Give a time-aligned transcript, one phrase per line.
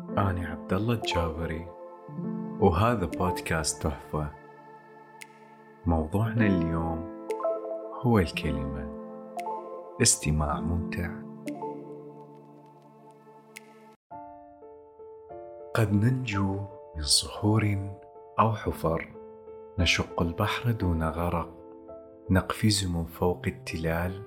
[0.00, 1.66] أنا عبد الله الجابري
[2.60, 4.30] وهذا بودكاست تحفة.
[5.86, 7.26] موضوعنا اليوم
[8.02, 8.88] هو الكلمة
[10.02, 11.10] استماع ممتع.
[15.74, 16.60] قد ننجو
[16.96, 17.78] من صخور
[18.40, 19.08] أو حفر
[19.78, 21.48] نشق البحر دون غرق
[22.30, 24.22] نقفز من فوق التلال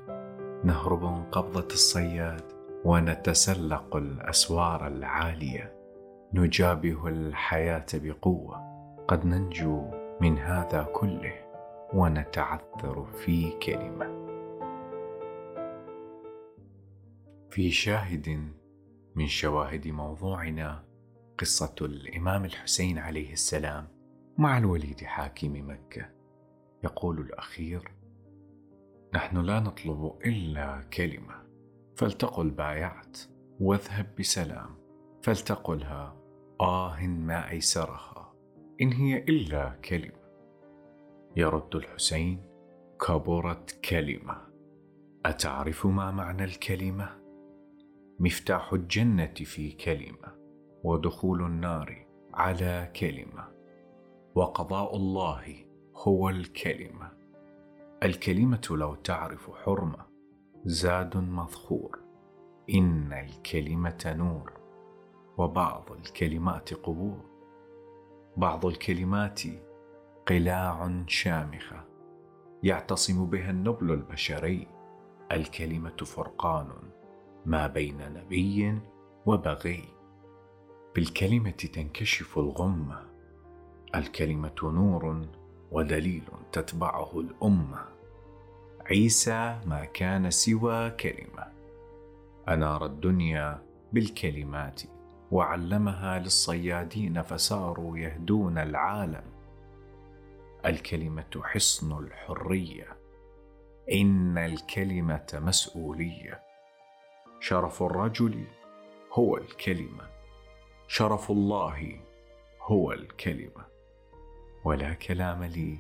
[0.64, 2.61] نهرب من قبضة الصياد.
[2.86, 5.76] ونتسلق الأسوار العالية.
[6.34, 8.72] نجابه الحياة بقوة.
[9.08, 11.34] قد ننجو من هذا كله
[11.94, 14.22] ونتعثر في كلمة.
[17.50, 18.52] في شاهد
[19.16, 20.84] من شواهد موضوعنا
[21.38, 23.88] قصة الإمام الحسين عليه السلام
[24.38, 26.10] مع الوليد حاكم مكة.
[26.84, 27.92] يقول الأخير
[29.14, 31.41] نحن لا نطلب إلا كلمة.
[31.96, 33.18] فلتقل بايعت
[33.60, 34.76] واذهب بسلام.
[35.22, 36.16] فلتقلها
[36.62, 38.34] آه ما أيسرها
[38.82, 40.22] إن هي إلا كلمة.
[41.36, 42.42] يرد الحسين
[43.08, 44.38] كبرت كلمة.
[45.26, 47.22] أتعرف ما معنى الكلمة؟
[48.20, 50.36] مفتاح الجنة في كلمة
[50.84, 53.48] ودخول النار على كلمة.
[54.36, 57.12] وقضاء الله هو الكلمة.
[58.04, 60.11] الكلمة لو تعرف حرمة
[60.66, 62.00] زاد مذخور
[62.70, 64.54] إن الكلمة نور
[65.38, 67.26] وبعض الكلمات قبور.
[68.38, 69.42] بعض الكلمات
[70.28, 71.86] قلاع شامخة
[72.64, 74.68] يعتصم بها النبل البشري.
[75.32, 76.70] الكلمة فرقان
[77.46, 78.80] ما بين نبي
[79.26, 79.84] وبغي.
[80.96, 83.06] بالكلمة تنكشف الغمة
[83.96, 85.28] الكلمة نور
[85.72, 88.01] ودليل تتبعه الأمة.
[88.86, 91.48] عيسى ما كان سوى كلمة.
[92.48, 93.62] أنار الدنيا
[93.94, 94.82] بالكلمات
[95.32, 99.24] وعلمها للصيادين فصاروا يهدون العالم.
[100.66, 102.88] الكلمة حصن الحرية.
[103.92, 106.42] إن الكلمة مسؤولية.
[107.40, 108.44] شرف الرجل
[109.14, 110.10] هو الكلمة.
[110.88, 112.00] شرف الله
[112.62, 113.66] هو الكلمة.
[114.66, 115.78] ولا كلام لي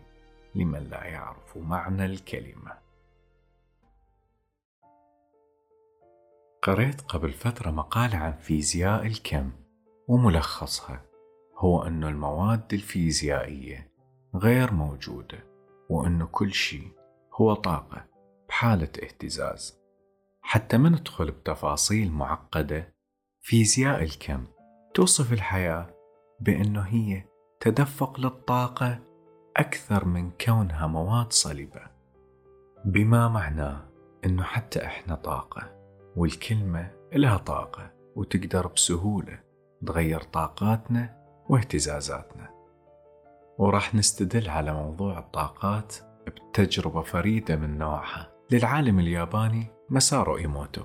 [0.55, 2.90] لمن لا يعرف معنى الكلمة.
[6.61, 9.51] قريت قبل فترة مقالة عن فيزياء الكم
[10.07, 11.01] وملخصها
[11.57, 13.91] هو أن المواد الفيزيائية
[14.35, 15.37] غير موجودة
[15.89, 16.91] وأنه كل شيء
[17.33, 18.05] هو طاقة
[18.49, 19.81] بحالة اهتزاز.
[20.41, 22.93] حتى ما ندخل بتفاصيل معقدة
[23.41, 24.45] فيزياء الكم
[24.93, 25.95] توصف الحياة
[26.39, 27.23] بأنه هي
[27.59, 28.99] تدفق للطاقة
[29.57, 31.81] أكثر من كونها مواد صلبة
[32.85, 33.89] بما معناه
[34.25, 35.80] أنه حتى إحنا طاقة.
[36.15, 39.39] والكلمة لها طاقة وتقدر بسهولة
[39.85, 41.17] تغير طاقاتنا
[41.49, 42.49] واهتزازاتنا.
[43.57, 45.95] وراح نستدل على موضوع الطاقات
[46.27, 48.31] بتجربة فريدة من نوعها.
[48.51, 50.83] للعالم الياباني مسارو إيموتو.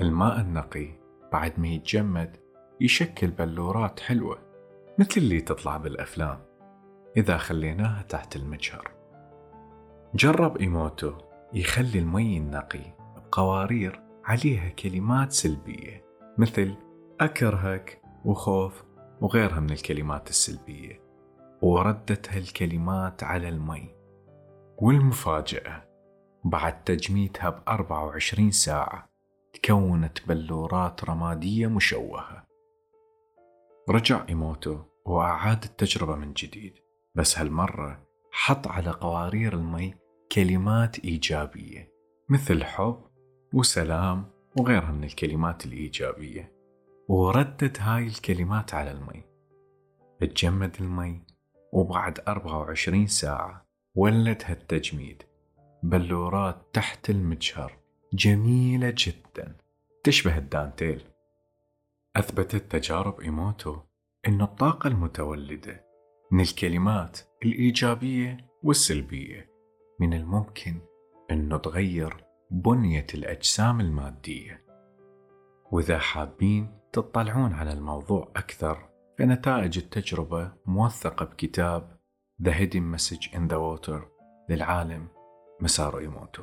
[0.00, 0.88] الماء النقي
[1.32, 2.36] بعد ما يتجمد
[2.80, 4.38] يشكل بلورات حلوة
[4.98, 6.38] مثل اللي تطلع بالأفلام
[7.16, 8.90] إذا خليناها تحت المجهر.
[10.14, 11.12] جرب إيموتو
[11.54, 13.01] يخلي المي النقي
[13.32, 16.04] بقوارير عليها كلمات سلبية
[16.38, 16.74] مثل
[17.20, 18.84] أكرهك وخوف
[19.20, 21.02] وغيرها من الكلمات السلبية.
[21.62, 23.94] وردت هالكلمات على المي.
[24.78, 25.88] والمفاجأة
[26.44, 29.08] بعد تجميدها ب 24 ساعة
[29.52, 32.44] تكونت بلورات رمادية مشوهة.
[33.88, 36.74] رجع إيموتو وأعاد التجربة من جديد.
[37.14, 39.94] بس هالمرة حط على قوارير المي
[40.32, 41.92] كلمات إيجابية
[42.28, 43.11] مثل حب
[43.54, 44.24] وسلام
[44.58, 46.52] وغيرها من الكلمات الإيجابية.
[47.08, 49.22] وردت هاي الكلمات على المي.
[50.20, 51.20] تجمد المي
[51.72, 55.22] وبعد 24 ساعة ولد هالتجميد
[55.82, 57.78] بلورات تحت المجهر
[58.12, 59.56] جميلة جدا.
[60.04, 61.02] تشبه الدانتيل.
[62.16, 63.76] أثبتت تجارب إيموتو
[64.28, 65.84] أن الطاقة المتولدة
[66.30, 69.50] من الكلمات الإيجابية والسلبية
[70.00, 70.74] من الممكن
[71.30, 74.64] أنه تغير بنية الأجسام المادية.
[75.70, 78.88] وإذا حابين تطلعون على الموضوع أكثر
[79.18, 81.96] فنتائج التجربة موثقة بكتاب
[82.42, 84.00] The Hidden Message in the Water
[84.48, 85.08] للعالم
[85.60, 86.42] مسارو إيموتو.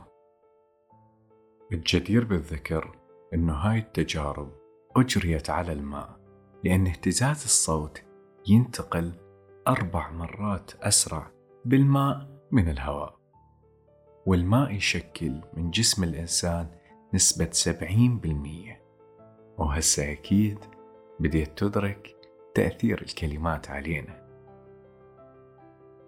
[1.74, 2.98] الجدير بالذكر
[3.34, 4.52] أنه هاي التجارب
[4.98, 6.20] أجريت على الماء
[6.64, 8.04] لأن اهتزاز الصوت
[8.48, 9.14] ينتقل
[9.68, 11.32] أربع مرات أسرع
[11.66, 13.19] بالماء من الهواء.
[14.30, 16.68] والماء يشكل من جسم الإنسان
[17.14, 18.78] نسبة 70%
[19.58, 20.60] وهسه أكيد
[21.20, 22.16] بديت تدرك
[22.56, 24.30] تأثير الكلمات علينا.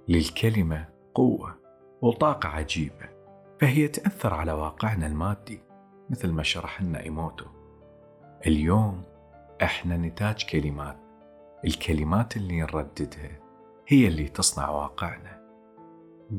[0.08, 1.58] للكلمة قوة
[2.02, 3.10] وطاقة عجيبة
[3.62, 5.62] فهي تأثر على واقعنا المادي
[6.10, 7.46] مثل ما شرح لنا إيموتو.
[8.48, 9.04] اليوم
[9.64, 10.98] إحنا نتاج كلمات
[11.66, 13.40] الكلمات اللي نرددها
[13.88, 15.41] هي اللي تصنع واقعنا.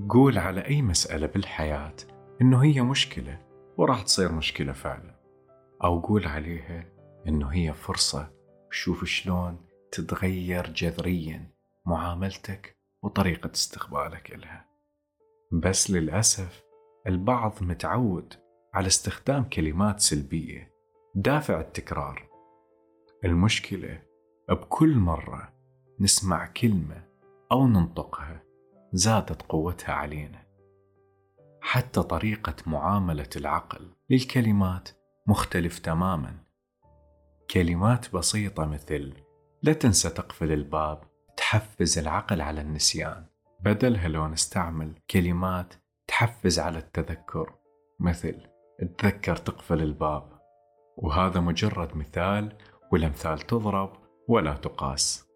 [0.09, 1.97] قول على أي مسألة بالحياة
[2.43, 3.39] إنه هي مشكلة
[3.77, 5.23] وراح تصير مشكلة فعلا.
[5.85, 6.85] أو قول عليها
[7.29, 8.33] إنه هي فرصة
[8.71, 9.57] شوف شلون
[9.93, 11.51] تتغير جذريا
[11.87, 14.69] معاملتك وطريقة استقبالك لها
[15.53, 16.63] بس للأسف
[17.07, 18.35] البعض متعود
[18.75, 20.73] على استخدام كلمات سلبية
[21.15, 22.29] دافع التكرار.
[23.25, 24.03] المشكلة
[24.49, 25.53] بكل مرة
[26.01, 27.05] نسمع كلمة
[27.53, 28.43] أو ننطقها
[28.93, 30.43] زادت قوتها علينا.
[31.61, 34.89] حتى طريقة معاملة العقل للكلمات
[35.27, 36.35] مختلف تماما.
[37.51, 39.15] كلمات بسيطة مثل
[39.63, 41.01] لا تنسى تقفل الباب
[41.37, 43.27] تحفز العقل على النسيان
[43.61, 45.75] بدلها لو نستعمل كلمات
[46.07, 47.55] تحفز على التذكر
[48.01, 48.41] مثل
[48.99, 50.33] تذكر تقفل الباب
[50.97, 52.57] وهذا مجرد مثال
[52.93, 53.93] والأمثال تضرب
[54.29, 55.32] ولا تقاس.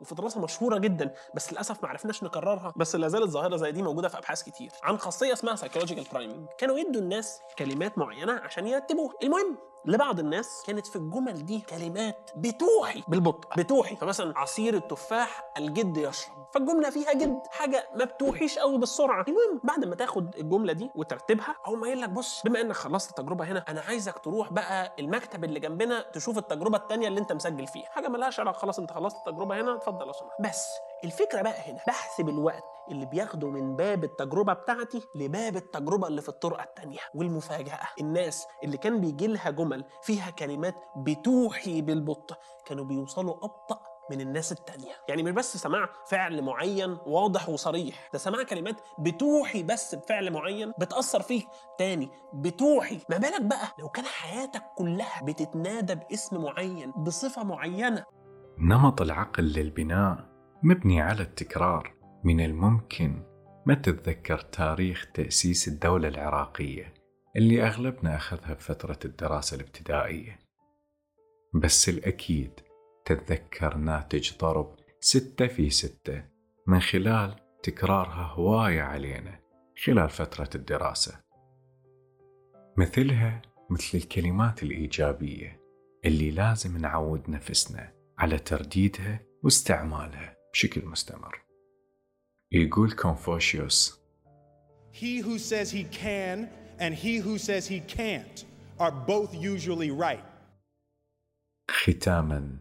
[0.00, 2.72] وفي دراسة مشهورة جدا بس للأسف ما عرفناش نكررها.
[2.76, 4.70] بس لا زالت ظاهرة زي دي موجودة في أبحاث كتير.
[4.82, 9.14] عن خاصية اسمها psychological priming كانوا يدوا الناس كلمات معينة عشان يرتبوها.
[9.22, 13.96] المهم لبعض الناس كانت في الجمل دي كلمات بتوحي بالبطء بتوحي.
[13.96, 19.24] فمثلا عصير التفاح الجد يشرب فالجملة فيها جد حاجة ما بتوحيش قوي بالسرعة.
[19.28, 23.44] المهم بعد ما تاخد الجملة دي وترتبها ما يقول لك بص بما إنك خلصت التجربة
[23.44, 27.86] هنا أنا عايزك تروح بقى المكتب اللي جنبنا تشوف التجربة الثانية اللي أنت مسجل فيها.
[27.88, 30.66] حاجة ملهاش علاقة خلاص أنت خلصت التجربة هنا اتفضل لو سمحت بس
[31.04, 36.28] الفكرة بقى هنا بحسب الوقت اللي بياخده من باب التجربة بتاعتي لباب التجربة اللي في
[36.28, 37.78] الطرقه التانية والمفاجأة.
[38.00, 42.36] الناس اللي كان بيجي لها جمل فيها كلمات بتوحي بالبطء.
[42.66, 43.80] كانوا بيوصلوا أبطأ
[44.10, 44.92] من الناس التانية.
[45.08, 48.08] يعني مش بس سماع فعل معين واضح وصريح.
[48.12, 51.46] ده سماع كلمات بتوحي بس بفعل معين بتأثر فيك
[51.78, 52.98] تاني بتوحي.
[53.10, 58.04] ما بالك بقى لو كان حياتك كلها بتتنادى باسم معين بصفة معينة.
[58.58, 60.28] نمط العقل للبناء
[60.62, 61.94] مبني على التكرار
[62.24, 63.22] من الممكن.
[63.66, 66.94] ما تتذكر تاريخ تأسيس الدولة العراقية؟
[67.36, 70.38] اللي أغلبنا أخذها بفترة الدراسة الابتدائية.
[71.54, 72.60] بس الأكيد
[73.04, 76.24] تتذكر ناتج ضرب ستة في ستة
[76.66, 79.40] من خلال تكرارها هواية علينا
[79.84, 81.20] خلال فترة الدراسة.
[82.76, 85.60] مثلها مثل الكلمات الإيجابية
[86.04, 91.42] اللي لازم نعود نفسنا على ترديدها واستعمالها بشكل مستمر.
[92.52, 94.06] يقول كونفوشيوس
[94.92, 98.44] He who says he can and he who says he can't
[98.78, 100.24] are both usually right.
[101.70, 102.58] ختاما.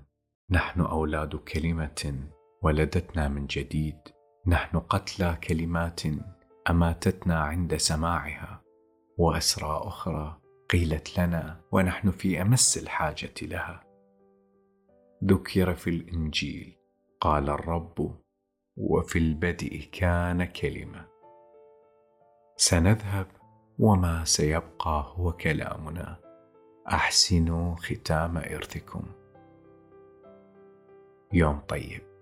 [0.51, 2.29] نحن أولاد كلمة
[2.61, 3.99] ولدتنا من جديد.
[4.47, 6.01] نحن قتلى كلمات
[6.69, 8.61] أماتتنا عند سماعها.
[9.17, 13.83] وأسرى أخرى قيلت لنا ونحن في أمس الحاجة لها.
[15.23, 16.77] ذكر في الإنجيل.
[17.21, 18.21] قال الرب
[18.77, 21.05] وفي البدء كان كلمة.
[22.57, 23.27] سنذهب
[23.79, 26.15] وما سيبقى هو كلامنا.
[26.87, 29.03] أحسنوا ختام إرثكم.
[31.33, 32.14] يوم طيب.